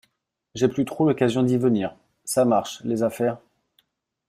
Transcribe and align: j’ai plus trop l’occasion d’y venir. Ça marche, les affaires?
j’ai 0.55 0.67
plus 0.67 0.83
trop 0.83 1.05
l’occasion 1.07 1.43
d’y 1.43 1.57
venir. 1.57 1.95
Ça 2.25 2.43
marche, 2.43 2.81
les 2.83 3.03
affaires? 3.03 3.37